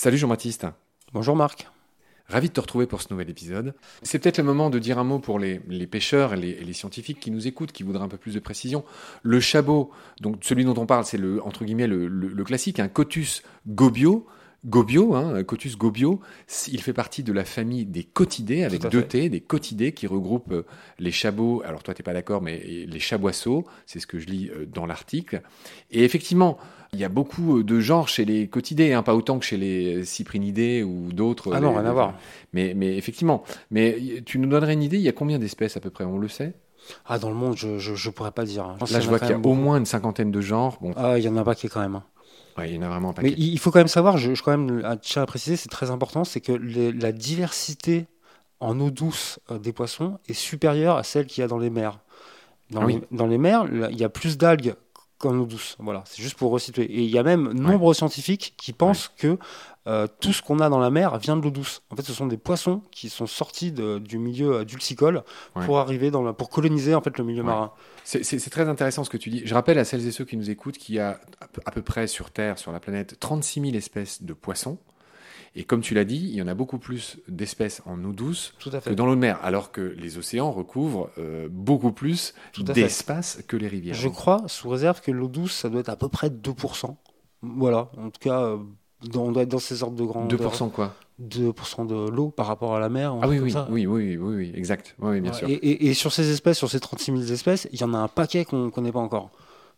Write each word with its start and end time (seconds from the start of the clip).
Salut 0.00 0.16
Jean-Baptiste. 0.16 0.66
Bonjour 1.12 1.36
Marc. 1.36 1.68
Ravi 2.26 2.48
de 2.48 2.54
te 2.54 2.60
retrouver 2.60 2.86
pour 2.86 3.02
ce 3.02 3.08
nouvel 3.10 3.28
épisode. 3.28 3.74
C'est 4.02 4.18
peut-être 4.18 4.38
le 4.38 4.44
moment 4.44 4.70
de 4.70 4.78
dire 4.78 4.98
un 4.98 5.04
mot 5.04 5.18
pour 5.18 5.38
les, 5.38 5.58
pêcheurs 5.86 6.32
et 6.32 6.38
les, 6.38 6.72
scientifiques 6.72 7.20
qui 7.20 7.30
nous 7.30 7.46
écoutent, 7.46 7.70
qui 7.70 7.82
voudraient 7.82 8.04
un 8.04 8.08
peu 8.08 8.16
plus 8.16 8.32
de 8.32 8.40
précision. 8.40 8.82
Le 9.22 9.40
chabot, 9.40 9.90
donc 10.22 10.38
celui 10.40 10.64
dont 10.64 10.74
on 10.78 10.86
parle, 10.86 11.04
c'est 11.04 11.18
le 11.18 11.44
entre 11.44 11.66
guillemets 11.66 11.86
le, 11.86 12.44
classique, 12.44 12.80
un 12.80 12.88
Cotus 12.88 13.42
gobio. 13.66 14.26
Gobio, 14.66 15.14
hein, 15.14 15.42
Cotus 15.42 15.78
gobio, 15.78 16.20
il 16.68 16.82
fait 16.82 16.92
partie 16.92 17.22
de 17.22 17.32
la 17.32 17.44
famille 17.44 17.86
des 17.86 18.04
cotidés, 18.04 18.62
avec 18.64 18.86
deux 18.88 19.02
T, 19.02 19.30
des 19.30 19.40
cotidés 19.40 19.92
qui 19.92 20.06
regroupent 20.06 20.52
euh, 20.52 20.66
les 20.98 21.12
chabots, 21.12 21.62
alors 21.64 21.82
toi 21.82 21.94
t'es 21.94 22.02
pas 22.02 22.12
d'accord, 22.12 22.42
mais 22.42 22.58
les 22.58 23.00
chaboisseaux, 23.00 23.64
c'est 23.86 24.00
ce 24.00 24.06
que 24.06 24.18
je 24.18 24.26
lis 24.26 24.50
euh, 24.50 24.66
dans 24.66 24.84
l'article. 24.84 25.40
Et 25.90 26.04
effectivement, 26.04 26.58
il 26.92 26.98
y 26.98 27.04
a 27.04 27.08
beaucoup 27.08 27.58
euh, 27.58 27.64
de 27.64 27.80
genres 27.80 28.08
chez 28.08 28.26
les 28.26 28.48
cotidés, 28.48 28.92
hein, 28.92 29.02
pas 29.02 29.14
autant 29.14 29.38
que 29.38 29.46
chez 29.46 29.56
les 29.56 30.04
cyprinidés 30.04 30.82
ou 30.82 31.10
d'autres. 31.12 31.54
Ah 31.54 31.60
non, 31.60 31.72
rien 31.72 31.86
à 31.86 31.92
voir. 31.92 32.14
Mais, 32.52 32.74
mais 32.76 32.98
effectivement. 32.98 33.42
Mais 33.70 34.22
tu 34.26 34.38
nous 34.38 34.48
donnerais 34.48 34.74
une 34.74 34.82
idée, 34.82 34.98
il 34.98 35.02
y 35.02 35.08
a 35.08 35.12
combien 35.12 35.38
d'espèces 35.38 35.78
à 35.78 35.80
peu 35.80 35.88
près? 35.88 36.04
On 36.04 36.18
le 36.18 36.28
sait? 36.28 36.52
Ah, 37.06 37.18
dans 37.18 37.30
le 37.30 37.36
monde, 37.36 37.56
je 37.56 37.68
ne 37.68 38.10
pourrais 38.10 38.32
pas 38.32 38.44
dire. 38.44 38.76
Là, 38.90 39.00
je 39.00 39.08
vois 39.08 39.18
qu'il 39.18 39.30
y 39.30 39.32
a 39.32 39.38
au 39.38 39.54
moins 39.54 39.78
une 39.78 39.86
cinquantaine 39.86 40.30
de 40.30 40.40
genres. 40.40 40.78
Bon. 40.80 40.92
Ah, 40.96 41.18
il 41.18 41.24
y 41.24 41.28
en 41.28 41.36
a 41.36 41.44
pas 41.44 41.54
qui 41.54 41.68
quand 41.68 41.80
même. 41.80 42.00
Ouais, 42.58 42.70
il 42.70 42.76
y 42.76 42.78
en 42.78 42.82
a 42.82 42.88
vraiment 42.88 43.12
pas. 43.12 43.22
Mais 43.22 43.32
il 43.32 43.58
faut 43.58 43.70
quand 43.70 43.78
même 43.78 43.88
savoir, 43.88 44.18
je, 44.18 44.34
je 44.34 44.42
quand 44.42 44.56
même 44.56 44.98
tiens 45.02 45.22
à 45.22 45.26
préciser, 45.26 45.56
c'est 45.56 45.68
très 45.68 45.90
important, 45.90 46.24
c'est 46.24 46.40
que 46.40 46.52
la 46.52 47.12
diversité 47.12 48.06
en 48.60 48.78
eau 48.78 48.90
douce 48.90 49.38
euh, 49.50 49.58
des 49.58 49.72
poissons 49.72 50.18
est 50.28 50.34
supérieure 50.34 50.96
à 50.96 51.02
celle 51.02 51.26
qu'il 51.26 51.40
y 51.40 51.44
a 51.44 51.48
dans 51.48 51.58
les 51.58 51.70
mers. 51.70 52.00
Dans, 52.70 52.82
ah 52.82 52.86
les, 52.86 53.00
dans 53.10 53.26
les 53.26 53.38
mers, 53.38 53.66
il 53.90 53.98
y 53.98 54.04
a 54.04 54.08
plus 54.08 54.38
d'algues 54.38 54.74
qu'en 55.20 55.38
eau 55.38 55.44
douce. 55.44 55.76
Voilà, 55.78 56.02
c'est 56.06 56.22
juste 56.22 56.36
pour 56.36 56.50
resituer. 56.50 56.84
Et 56.84 57.02
il 57.02 57.10
y 57.10 57.18
a 57.18 57.22
même 57.22 57.52
nombreux 57.52 57.94
scientifiques 57.94 58.54
qui 58.56 58.72
pensent 58.72 59.12
que 59.16 59.38
euh, 59.86 60.06
tout 60.20 60.32
ce 60.32 60.42
qu'on 60.42 60.60
a 60.60 60.68
dans 60.68 60.78
la 60.78 60.90
mer 60.90 61.18
vient 61.18 61.36
de 61.36 61.42
l'eau 61.42 61.50
douce. 61.50 61.82
En 61.90 61.96
fait, 61.96 62.02
ce 62.02 62.12
sont 62.12 62.26
des 62.26 62.38
poissons 62.38 62.82
qui 62.90 63.10
sont 63.10 63.26
sortis 63.26 63.70
du 63.70 64.18
milieu 64.18 64.64
dulcicole 64.64 65.22
pour 65.66 65.78
arriver 65.78 66.10
dans 66.10 66.22
la, 66.22 66.32
pour 66.32 66.48
coloniser 66.48 66.94
en 66.94 67.02
fait 67.02 67.16
le 67.18 67.24
milieu 67.24 67.42
marin. 67.42 67.70
C'est 68.04 68.50
très 68.50 68.68
intéressant 68.68 69.04
ce 69.04 69.10
que 69.10 69.18
tu 69.18 69.30
dis. 69.30 69.42
Je 69.44 69.54
rappelle 69.54 69.78
à 69.78 69.84
celles 69.84 70.06
et 70.06 70.10
ceux 70.10 70.24
qui 70.24 70.36
nous 70.36 70.50
écoutent 70.50 70.78
qu'il 70.78 70.94
y 70.94 70.98
a 70.98 71.20
à 71.64 71.70
peu 71.70 71.82
près 71.82 72.06
sur 72.06 72.30
Terre, 72.30 72.58
sur 72.58 72.72
la 72.72 72.80
planète, 72.80 73.20
36 73.20 73.60
000 73.60 73.74
espèces 73.74 74.22
de 74.22 74.32
poissons. 74.32 74.78
Et 75.56 75.64
comme 75.64 75.80
tu 75.80 75.94
l'as 75.94 76.04
dit, 76.04 76.28
il 76.30 76.34
y 76.34 76.42
en 76.42 76.46
a 76.46 76.54
beaucoup 76.54 76.78
plus 76.78 77.18
d'espèces 77.26 77.82
en 77.84 78.02
eau 78.04 78.12
douce 78.12 78.54
que 78.60 78.94
dans 78.94 79.06
l'eau 79.06 79.16
de 79.16 79.20
mer, 79.20 79.38
alors 79.42 79.72
que 79.72 79.80
les 79.80 80.16
océans 80.16 80.52
recouvrent 80.52 81.10
euh, 81.18 81.48
beaucoup 81.50 81.90
plus 81.90 82.34
d'espace 82.58 83.42
que 83.48 83.56
les 83.56 83.66
rivières. 83.66 83.94
Je 83.94 84.08
crois, 84.08 84.42
sous 84.46 84.68
réserve, 84.68 85.00
que 85.00 85.10
l'eau 85.10 85.26
douce, 85.26 85.52
ça 85.52 85.68
doit 85.68 85.80
être 85.80 85.88
à 85.88 85.96
peu 85.96 86.08
près 86.08 86.28
2%. 86.28 86.94
Voilà, 87.42 87.90
en 87.96 88.10
tout 88.10 88.20
cas, 88.20 88.42
euh, 88.42 88.58
on 89.14 89.32
doit 89.32 89.42
être 89.42 89.48
dans 89.48 89.58
ces 89.58 89.82
ordres 89.82 89.96
de 89.96 90.04
grandeur. 90.04 90.38
2% 90.38 90.70
quoi? 90.70 90.94
2% 91.20 91.86
de 91.86 92.10
l'eau 92.10 92.30
par 92.30 92.46
rapport 92.46 92.74
à 92.74 92.80
la 92.80 92.88
mer. 92.88 93.14
Ah 93.20 93.28
oui 93.28 93.40
oui, 93.40 93.52
oui, 93.68 93.86
oui, 93.86 94.16
oui, 94.16 94.34
oui, 94.36 94.52
exact. 94.54 94.94
Oui, 95.00 95.20
bien 95.20 95.32
sûr. 95.32 95.48
Et, 95.50 95.94
sur 95.94 96.12
ces 96.12 96.30
espèces, 96.30 96.58
sur 96.58 96.70
ces 96.70 96.80
36 96.80 97.12
000 97.12 97.32
espèces, 97.32 97.68
il 97.72 97.80
y 97.80 97.84
en 97.84 97.92
a 97.92 97.98
un 97.98 98.08
paquet 98.08 98.44
qu'on 98.44 98.66
ne 98.66 98.70
connaît 98.70 98.92
pas 98.92 99.00
encore. 99.00 99.30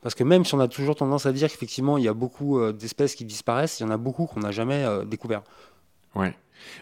Parce 0.02 0.14
que 0.14 0.24
même 0.24 0.44
si 0.44 0.54
on 0.54 0.60
a 0.60 0.68
toujours 0.68 0.96
tendance 0.96 1.26
à 1.26 1.32
dire 1.32 1.48
qu'effectivement 1.48 1.96
il 1.96 2.04
y 2.04 2.08
a 2.08 2.14
beaucoup 2.14 2.58
euh, 2.58 2.72
d'espèces 2.72 3.14
qui 3.14 3.24
disparaissent, 3.24 3.80
il 3.80 3.84
y 3.84 3.86
en 3.86 3.90
a 3.90 3.96
beaucoup 3.96 4.26
qu'on 4.26 4.40
n'a 4.40 4.50
jamais 4.50 4.84
euh, 4.84 5.04
découvert. 5.04 5.42
Ouais. 6.14 6.34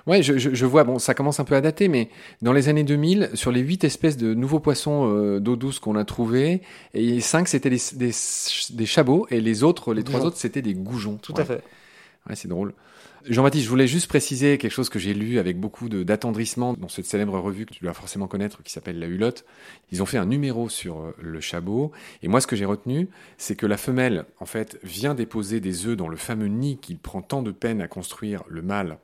Ouais, 0.07 0.23
je, 0.23 0.39
je, 0.39 0.67
vois, 0.67 0.85
bon, 0.85 0.99
ça 0.99 1.15
commence 1.15 1.41
un 1.41 1.45
peu 1.45 1.55
à 1.55 1.61
dater, 1.61 1.89
mais 1.89 2.11
dans 2.43 2.53
les 2.53 2.69
années 2.69 2.85
2000, 2.85 3.31
sur 3.35 3.51
les 3.51 3.61
8 3.61 3.85
espèces 3.85 4.17
de 4.17 4.35
nouveaux 4.35 4.61
poissons 4.61 5.09
euh, 5.09 5.41
d'eau 5.41 5.57
douce 5.57 5.79
qu'on 5.79 5.97
a 5.97 6.05
trouvés, 6.05 6.61
et 6.93 7.21
5 7.21 7.49
c'était 7.49 7.71
des, 7.71 7.81
des, 7.95 8.13
des, 8.71 8.87
chabots, 8.87 9.27
et 9.31 9.41
les 9.41 9.63
autres, 9.63 9.95
les 9.95 10.05
trois 10.05 10.21
autres, 10.21 10.37
c'était 10.37 10.63
des 10.63 10.75
goujons. 10.75 11.19
Tout 11.23 11.35
à 11.37 11.45
fait. 11.45 11.63
C'est 12.35 12.49
drôle. 12.49 12.75
Jean-Baptiste, 13.25 13.65
je 13.65 13.71
voulais 13.71 13.87
juste 13.87 14.09
préciser 14.09 14.57
quelque 14.57 14.73
chose 14.73 14.89
que 14.89 14.99
j'ai 14.99 15.15
lu 15.15 15.39
avec 15.39 15.59
beaucoup 15.59 15.89
d'attendrissement 15.89 16.75
dans 16.75 16.89
cette 16.89 17.07
célèbre 17.07 17.39
revue 17.39 17.67
que 17.67 17.75
tu 17.75 17.85
dois 17.85 17.93
forcément 17.93 18.29
connaître 18.29 18.63
qui 18.63 18.73
s'appelle 18.73 18.99
La 18.99 19.07
Hulotte. 19.07 19.45
Ils 19.91 20.03
ont 20.03 20.07
fait 20.07 20.19
un 20.19 20.27
numéro 20.27 20.69
sur 20.69 21.01
euh, 21.01 21.15
le 21.19 21.41
chabot. 21.41 21.93
Et 22.23 22.29
moi, 22.29 22.41
ce 22.41 22.47
que 22.47 22.57
j'ai 22.57 22.65
retenu, 22.65 23.09
c'est 23.37 23.57
que 23.57 23.67
la 23.67 23.77
femelle, 23.77 24.25
en 24.39 24.47
fait, 24.47 24.79
vient 24.83 25.15
déposer 25.15 25.61
des 25.61 25.87
œufs 25.87 25.97
dans 25.97 26.09
le 26.09 26.17
fameux 26.17 26.47
nid 26.47 26.79
qu'il 26.79 26.99
prend 26.99 27.21
tant 27.21 27.43
de 27.43 27.51
peine 27.51 27.83
à 27.83 27.89
construire 27.89 28.43
le 28.49 28.63
mâle 28.63 28.99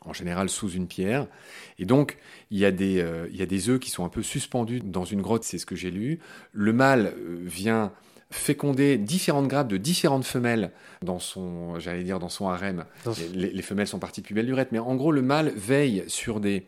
en 0.00 0.12
général 0.12 0.48
sous 0.48 0.70
une 0.70 0.86
pierre. 0.86 1.26
Et 1.78 1.84
donc, 1.84 2.18
il 2.50 2.58
y, 2.58 2.64
a 2.64 2.70
des, 2.70 3.00
euh, 3.00 3.26
il 3.30 3.36
y 3.36 3.42
a 3.42 3.46
des 3.46 3.68
œufs 3.68 3.80
qui 3.80 3.90
sont 3.90 4.04
un 4.04 4.08
peu 4.08 4.22
suspendus 4.22 4.80
dans 4.80 5.04
une 5.04 5.20
grotte, 5.20 5.44
c'est 5.44 5.58
ce 5.58 5.66
que 5.66 5.76
j'ai 5.76 5.90
lu. 5.90 6.20
Le 6.52 6.72
mâle 6.72 7.14
euh, 7.16 7.38
vient 7.44 7.92
féconder 8.32 8.98
différentes 8.98 9.46
grappes 9.46 9.68
de 9.68 9.76
différentes 9.76 10.24
femelles 10.24 10.72
dans 11.02 11.18
son, 11.18 11.78
j'allais 11.78 12.02
dire, 12.02 12.18
dans 12.18 12.28
son 12.28 12.48
harem. 12.48 12.84
Les, 13.34 13.62
femelles 13.62 13.86
sont 13.86 13.98
parties 13.98 14.22
plus 14.22 14.34
belle 14.34 14.46
lurette, 14.46 14.72
mais 14.72 14.78
en 14.78 14.96
gros, 14.96 15.12
le 15.12 15.22
mâle 15.22 15.52
veille 15.54 16.04
sur 16.08 16.40
des, 16.40 16.66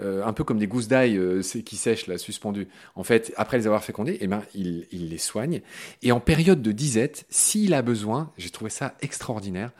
euh, 0.00 0.24
un 0.24 0.32
peu 0.32 0.44
comme 0.44 0.58
des 0.58 0.66
gousses 0.66 0.88
d'ail 0.88 1.16
euh, 1.16 1.40
qui 1.64 1.76
sèchent 1.76 2.08
là, 2.08 2.18
suspendues. 2.18 2.68
En 2.96 3.04
fait, 3.04 3.32
après 3.36 3.58
les 3.58 3.66
avoir 3.66 3.84
fécondées, 3.84 4.18
eh 4.20 4.26
ben, 4.26 4.42
il, 4.54 4.86
il, 4.90 5.08
les 5.08 5.18
soigne. 5.18 5.62
Et 6.02 6.12
en 6.12 6.20
période 6.20 6.62
de 6.62 6.72
disette, 6.72 7.26
s'il 7.30 7.74
a 7.74 7.82
besoin, 7.82 8.32
j'ai 8.36 8.50
trouvé 8.50 8.70
ça 8.70 8.94
extraordinaire, 9.00 9.70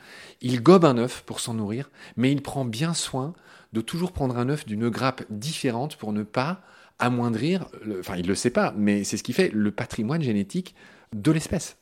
il 0.41 0.63
gobe 0.63 0.85
un 0.85 0.97
œuf 0.97 1.23
pour 1.25 1.39
s'en 1.39 1.53
nourrir, 1.53 1.89
mais 2.15 2.31
il 2.31 2.41
prend 2.41 2.65
bien 2.65 2.93
soin 2.93 3.33
de 3.73 3.81
toujours 3.81 4.13
prendre 4.13 4.37
un 4.37 4.47
œuf 4.49 4.65
d'une 4.65 4.89
grappe 4.89 5.23
différente 5.29 5.97
pour 5.97 6.13
ne 6.13 6.23
pas 6.23 6.61
amoindrir, 6.97 7.67
enfin 7.99 8.15
il 8.15 8.25
le 8.25 8.35
sait 8.35 8.49
pas, 8.49 8.73
mais 8.77 9.03
c'est 9.03 9.17
ce 9.17 9.23
qui 9.23 9.33
fait 9.33 9.51
le 9.53 9.71
patrimoine 9.71 10.21
génétique 10.21 10.75
de 11.15 11.31
l'espèce. 11.31 11.77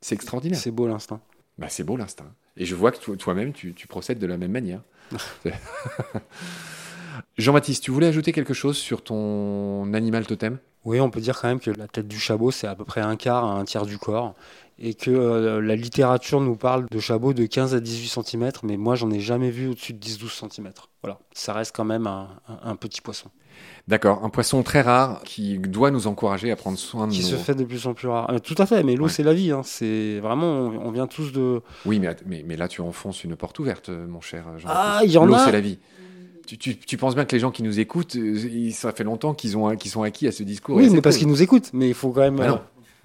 C'est 0.00 0.14
extraordinaire. 0.14 0.58
C'est 0.58 0.70
beau 0.70 0.88
l'instinct. 0.88 1.20
Bah, 1.58 1.68
c'est 1.68 1.84
beau 1.84 1.96
l'instinct. 1.96 2.32
Et 2.56 2.64
je 2.64 2.74
vois 2.74 2.90
que 2.90 3.14
toi-même, 3.14 3.52
tu, 3.52 3.74
procèdes 3.88 4.18
de 4.18 4.26
la 4.26 4.36
même 4.36 4.50
manière. 4.50 4.82
Jean-Baptiste, 7.38 7.84
tu 7.84 7.90
voulais 7.90 8.06
ajouter 8.06 8.32
quelque 8.32 8.54
chose 8.54 8.76
sur 8.76 9.02
ton 9.02 9.92
animal 9.94 10.26
totem? 10.26 10.58
Oui, 10.84 11.00
on 11.00 11.10
peut 11.10 11.20
dire 11.20 11.38
quand 11.40 11.48
même 11.48 11.60
que 11.60 11.70
la 11.70 11.86
tête 11.86 12.08
du 12.08 12.18
chabot, 12.18 12.50
c'est 12.50 12.66
à 12.66 12.74
peu 12.74 12.84
près 12.84 13.00
un 13.00 13.16
quart 13.16 13.44
à 13.44 13.58
un 13.58 13.64
tiers 13.64 13.86
du 13.86 13.98
corps. 13.98 14.34
Et 14.80 14.94
que 14.94 15.10
euh, 15.10 15.60
la 15.60 15.74
littérature 15.74 16.40
nous 16.40 16.56
parle 16.56 16.86
de 16.88 16.98
chabots 17.00 17.32
de 17.32 17.46
15 17.46 17.74
à 17.74 17.80
18 17.80 18.22
cm, 18.22 18.50
mais 18.62 18.76
moi, 18.76 18.94
j'en 18.94 19.10
ai 19.10 19.20
jamais 19.20 19.50
vu 19.50 19.68
au-dessus 19.68 19.92
de 19.92 19.98
10-12 19.98 20.48
cm. 20.50 20.70
Voilà, 21.02 21.18
ça 21.32 21.52
reste 21.52 21.74
quand 21.74 21.84
même 21.84 22.06
un 22.06 22.76
petit 22.76 23.00
poisson. 23.00 23.30
D'accord, 23.86 24.22
un 24.22 24.28
poisson 24.28 24.62
très 24.62 24.82
rare 24.82 25.22
qui 25.24 25.58
doit 25.58 25.90
nous 25.90 26.06
encourager 26.06 26.50
à 26.50 26.56
prendre 26.56 26.76
soin 26.76 27.06
de 27.06 27.12
qui 27.12 27.22
se 27.22 27.36
fait 27.36 27.54
de 27.54 27.64
plus 27.64 27.86
en 27.86 27.94
plus 27.94 28.08
rare. 28.08 28.30
Euh, 28.30 28.38
tout 28.38 28.54
à 28.58 28.66
fait, 28.66 28.82
mais 28.82 28.96
l'eau 28.96 29.08
c'est 29.08 29.22
la 29.22 29.32
vie. 29.32 29.50
Hein. 29.50 29.62
C'est 29.64 30.18
vraiment, 30.20 30.66
on, 30.66 30.90
vient 30.90 31.06
tous 31.06 31.32
de. 31.32 31.62
Oui, 31.86 31.98
mais, 31.98 32.14
mais, 32.44 32.56
là 32.56 32.68
tu 32.68 32.82
enfonces 32.82 33.24
une 33.24 33.34
porte 33.34 33.58
ouverte, 33.58 33.88
mon 33.88 34.20
cher 34.20 34.44
Jean. 34.58 34.68
Ah, 34.70 35.00
il 35.04 35.10
y 35.10 35.16
en 35.16 35.24
a. 35.24 35.26
L'eau 35.26 35.36
c'est 35.42 35.52
la 35.52 35.60
vie. 35.60 35.78
Tu, 36.46 36.58
tu, 36.58 36.78
tu, 36.78 36.96
penses 36.96 37.14
bien 37.14 37.24
que 37.24 37.34
les 37.34 37.40
gens 37.40 37.50
qui 37.50 37.62
nous 37.62 37.78
écoutent, 37.78 38.16
euh, 38.16 38.70
ça 38.72 38.92
fait 38.92 39.04
longtemps 39.04 39.34
qu'ils 39.34 39.56
ont, 39.56 39.74
qu'ils 39.76 39.90
sont 39.90 40.02
acquis 40.02 40.26
à 40.26 40.32
ce 40.32 40.42
discours. 40.42 40.76
Oui, 40.76 40.88
mais 40.90 41.02
parce 41.02 41.16
qu'ils 41.16 41.28
nous 41.28 41.42
écoutent. 41.42 41.70
Mais 41.72 41.88
il 41.88 41.94
faut 41.94 42.10
quand 42.10 42.20
même. 42.20 42.36
Bah 42.36 42.48
non. 42.48 42.60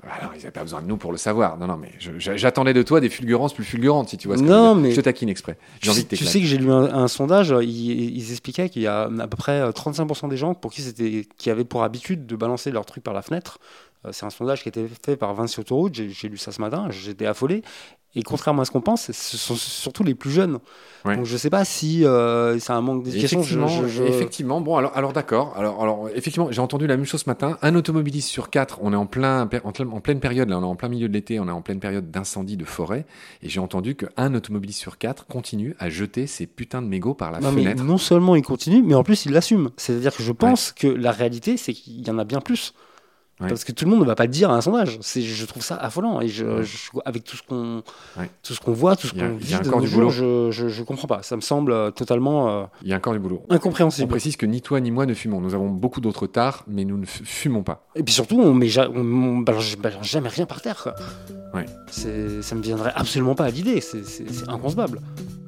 Alors, 0.10 0.32
ils 0.34 0.40
n'avaient 0.40 0.52
pas 0.52 0.64
besoin 0.64 0.82
de 0.82 0.88
nous 0.88 0.98
pour 0.98 1.12
le 1.12 1.18
savoir. 1.18 1.58
Non, 1.58 1.68
non, 1.68 1.78
mais 1.78 1.92
j'attendais 2.20 2.74
de 2.74 2.84
toi 2.84 3.00
des 3.00 3.10
fulgurances 3.10 3.54
plus 3.54 3.64
fulgurantes, 3.64 4.10
si 4.10 4.18
tu 4.18 4.28
vois 4.28 4.38
ce 4.38 4.42
que 4.44 4.48
je 4.48 4.54
veux 4.54 4.82
dire. 4.82 4.92
Je 4.92 4.96
te 4.96 5.02
taquine 5.02 5.30
exprès. 5.30 5.58
J'ai 5.82 5.92
envie 5.92 6.04
de 6.04 6.16
Tu 6.16 6.26
sais 6.26 6.40
que 6.40 6.46
j'ai 6.46 6.58
lu 6.58 6.72
un, 6.72 7.08
sondage, 7.08 7.54
ils, 7.62 8.18
ils, 8.18 8.32
expliquaient 8.32 8.70
qu'il 8.70 8.82
y 8.82 8.88
a 8.88 9.04
à 9.04 9.28
peu 9.28 9.38
près 9.38 9.70
35% 9.70 10.30
des 10.30 10.38
gens 10.38 10.54
pour 10.54 10.72
qui, 10.72 10.82
c'était, 10.82 11.26
qui 11.38 11.50
avaient 11.50 11.64
pour 11.64 11.84
habitude 11.84 12.26
de 12.26 12.36
balancer 12.36 12.72
leur 12.72 12.86
truc 12.86 13.04
par 13.04 13.14
la 13.14 13.22
fenêtre. 13.22 13.60
Euh, 14.06 14.10
c'est 14.12 14.26
un 14.26 14.30
sondage 14.30 14.64
qui 14.64 14.70
a 14.70 14.72
été 14.72 14.88
fait 15.06 15.16
par 15.16 15.34
Vinci 15.34 15.60
Autoroute, 15.60 15.94
j'ai 15.94 16.30
lu 16.30 16.38
ça 16.38 16.52
ce 16.52 16.62
matin, 16.62 16.88
j'étais 16.90 17.26
affolé. 17.26 17.64
Et 18.16 18.22
contrairement 18.22 18.62
à 18.62 18.66
ce 18.66 18.72
qu'on 18.72 18.82
pense, 18.82 19.12
ce 19.12 19.38
sont 19.38 19.56
surtout 19.56 20.04
les 20.04 20.14
plus 20.14 20.30
jeunes. 20.30 20.60
Donc 21.06 21.26
je 21.26 21.34
ne 21.34 21.38
sais 21.38 21.50
pas 21.50 21.66
si 21.66 22.06
euh, 22.06 22.58
c'est 22.60 22.72
un 22.72 22.82
manque 22.82 23.04
d'éducation. 23.04 23.42
Effectivement, 23.42 24.06
effectivement, 24.06 24.62
bon 24.62 24.78
alors, 24.78 24.92
alors 24.96 25.14
d'accord. 25.14 25.54
Alors, 25.58 25.82
alors 25.82 26.10
effectivement, 26.16 26.52
j'ai 26.52 26.62
entendu 26.62 26.88
la 26.88 26.96
même 26.96 27.06
chose 27.06 27.22
ce 27.22 27.30
matin. 27.30 27.58
Un 27.62 27.76
automobiliste 27.76 28.30
sur 28.30 28.50
quatre, 28.50 28.80
on 28.82 28.94
est 28.94 28.96
en, 28.96 29.06
plein, 29.06 29.50
en, 29.64 30.00
pleine 30.00 30.20
période, 30.20 30.50
là, 30.50 30.60
on 30.60 30.62
est 30.62 30.66
en 30.66 30.76
plein 30.76 30.90
milieu 30.90 31.08
de 31.08 31.14
l'été, 31.14 31.40
on 31.40 31.48
est 31.48 31.52
en 31.52 31.62
pleine 31.62 31.80
période 31.80 32.12
d'incendie 32.12 32.56
de 32.56 32.66
forêt. 32.66 33.06
Et 33.42 33.50
j'ai 33.50 33.60
entendu 33.60 33.96
qu'un 33.96 34.34
automobiliste 34.34 34.80
sur 34.80 34.98
quatre 34.98 35.26
continue 35.26 35.76
à 35.80 35.90
jeter 35.90 36.28
ses 36.28 36.46
putains 36.46 36.82
de 36.82 36.88
mégots 36.88 37.16
par 37.16 37.32
la 37.32 37.42
fenêtre. 37.42 37.84
non 37.84 37.98
seulement 37.98 38.36
il 38.36 38.44
continue, 38.44 38.84
mais 38.84 38.94
en 38.94 39.04
plus 39.04 39.26
il 39.26 39.34
l'assume. 39.34 39.72
C'est-à-dire 39.76 40.16
que 40.16 40.24
je 40.24 40.32
pense 40.32 40.72
que 40.72 40.88
la 40.88 41.12
réalité, 41.12 41.58
c'est 41.58 41.74
qu'il 41.74 42.08
y 42.08 42.12
en 42.12 42.20
a 42.20 42.24
bien 42.24 42.40
plus. 42.40 42.74
Parce 43.40 43.64
que 43.64 43.72
tout 43.72 43.86
le 43.86 43.92
monde 43.92 44.02
ne 44.02 44.06
va 44.06 44.16
pas 44.16 44.24
le 44.24 44.32
dire 44.32 44.50
à 44.52 44.56
un 44.56 44.62
sondage. 44.62 45.00
Je 45.02 45.46
trouve 45.46 45.64
ça 45.64 45.76
affolant. 45.76 46.22
Et 46.22 46.28
je, 46.28 46.46
avec 47.06 47.24
tout 47.24 47.36
ce 47.36 47.44
qu'on 47.44 47.84
tout 48.42 48.54
ce 48.54 48.60
qu'on 48.60 48.74
voit, 48.74 48.96
tout 48.96 49.08
ce 49.08 49.14
qu'on 49.14 49.36
vit 49.36 49.54
de 49.56 49.70
nos 49.70 50.10
jours, 50.10 50.12
je 50.52 50.66
ne 50.66 50.86
comprends 50.86 51.08
pas. 51.08 51.24
Ça 51.24 51.36
me 51.36 51.42
semble 51.42 51.72
euh, 51.72 51.92
totalement. 51.92 52.50
Euh, 52.50 52.66
il 52.82 52.90
y 52.90 52.94
a 52.94 52.98
encore 52.98 53.14
du 53.14 53.20
boulot. 53.20 53.44
Incompréhensible. 53.50 54.06
On 54.06 54.10
précise 54.10 54.38
que 54.38 54.46
ni 54.46 54.62
toi 54.62 54.80
ni 54.80 54.92
moi 54.92 55.06
ne 55.06 55.14
fumons. 55.14 55.42
Nous 55.42 55.54
avons 55.54 55.70
beaucoup 55.70 56.02
d'autres 56.02 56.28
tares, 56.28 56.64
mais 56.68 56.86
nous 56.86 56.98
ne 56.98 57.06
fumons 57.06 57.64
pas. 57.64 57.86
Et 57.96 58.04
puis 58.04 58.14
surtout, 58.14 58.40
on 58.40 58.54
met 58.54 58.70
balance, 59.38 59.76
jamais 60.02 60.30
rien 60.30 60.46
par 60.46 60.62
terre. 60.62 60.82
Quoi. 60.84 60.96
Ça 61.88 62.56
me 62.56 62.62
viendrait 62.62 62.94
absolument 62.96 63.36
pas 63.36 63.46
à 63.46 63.50
l'idée. 63.50 63.82
C'est 63.82 64.48
inconcevable. 64.48 65.00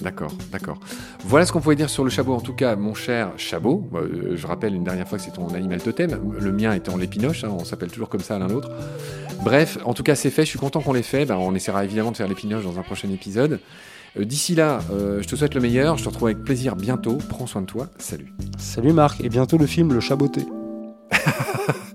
D'accord, 0.02 0.34
d'accord. 0.52 0.80
Voilà 1.24 1.46
ce 1.46 1.52
qu'on 1.52 1.62
pouvait 1.62 1.76
dire 1.76 1.90
sur 1.90 2.04
le 2.04 2.10
chabot. 2.10 2.34
En 2.34 2.42
tout 2.42 2.54
cas, 2.54 2.76
mon 2.76 2.94
cher 2.94 3.32
chabot, 3.38 3.90
euh, 3.94 4.36
je 4.36 4.48
rappelle 4.48 4.76
une 4.76 4.84
dernière 4.84 5.08
fois 5.08 5.18
que 5.18 5.24
c'est 5.24 5.32
ton 5.32 5.48
animal 5.54 5.82
totem, 5.82 6.20
le 6.40 6.52
mien 6.52 6.74
étant 6.74 6.98
l'épinoche, 6.98 7.44
hein, 7.44 7.50
on 7.52 7.64
s'appelle 7.64 7.90
toujours 7.90 8.10
comme 8.10 8.22
ça 8.22 8.38
l'un 8.38 8.48
l'autre. 8.48 8.70
Bref, 9.44 9.78
en 9.86 9.94
tout 9.94 10.04
cas, 10.04 10.16
c'est 10.16 10.30
fait, 10.30 10.44
je 10.44 10.50
suis 10.50 10.60
content 10.60 10.82
qu'on 10.82 10.94
l'ait 10.94 11.02
fait. 11.02 11.26
Ben, 11.26 11.38
on 11.38 11.56
essaiera 11.56 11.84
évidemment 11.86 12.12
de 12.12 12.18
faire 12.18 12.28
l'épinoche 12.28 12.64
dans 12.64 12.78
un 12.80 12.84
prochain 12.84 13.10
épisode. 13.10 13.60
Euh, 14.20 14.26
d'ici 14.26 14.56
là, 14.56 14.80
euh, 14.92 15.22
je 15.22 15.28
te 15.28 15.36
souhaite 15.36 15.56
le 15.56 15.62
meilleur, 15.62 15.98
je 15.98 16.04
te 16.04 16.10
retrouve 16.10 16.28
avec 16.28 16.44
plaisir 16.44 16.76
bientôt. 16.76 17.18
Prends 17.30 17.48
soin 17.48 17.62
de 17.62 17.68
toi, 17.68 17.88
salut. 17.98 18.34
Salut 18.58 18.94
Marc, 18.94 19.22
et 19.22 19.30
bientôt 19.30 19.58
le 19.58 19.66
film 19.66 19.94
Le 19.94 20.00
Chaboté. 20.00 20.46